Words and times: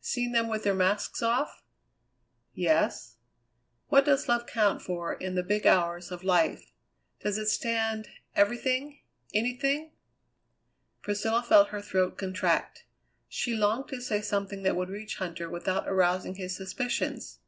"Seen 0.00 0.32
them 0.32 0.48
with 0.48 0.64
their 0.64 0.72
masks 0.74 1.22
off?" 1.22 1.62
"Yes." 2.54 3.16
"What 3.88 4.06
does 4.06 4.26
love 4.26 4.46
count 4.46 4.80
for 4.80 5.12
in 5.12 5.34
the 5.34 5.42
big 5.42 5.66
hours 5.66 6.10
of 6.10 6.24
life? 6.24 6.72
Does 7.20 7.36
it 7.36 7.48
stand 7.50 8.08
everything, 8.34 9.00
anything?" 9.34 9.92
Priscilla 11.02 11.42
felt 11.42 11.68
her 11.68 11.82
throat 11.82 12.16
contract. 12.16 12.86
She 13.28 13.54
longed 13.54 13.88
to 13.90 14.00
say 14.00 14.22
something 14.22 14.62
that 14.62 14.76
would 14.76 14.88
reach 14.88 15.18
Huntter 15.18 15.50
without 15.50 15.86
arousing 15.86 16.36
his 16.36 16.56
suspicions. 16.56 17.40